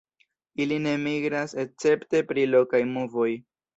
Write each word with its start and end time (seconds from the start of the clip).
Ili 0.63 0.77
ne 0.85 0.93
migras 1.03 1.53
escepte 1.65 2.23
pri 2.31 2.47
lokaj 2.57 2.85
movoj. 2.97 3.29